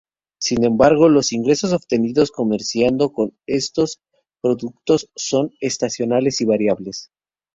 Sin 0.39 0.63
embargo, 0.63 1.09
los 1.09 1.31
ingresos 1.31 1.73
obtenidos 1.73 2.31
comerciando 2.31 3.13
con 3.13 3.37
estos 3.45 4.01
productos 4.41 5.11
son 5.15 5.51
estacionales 5.59 6.41
y 6.41 6.45
variables. 6.45 7.11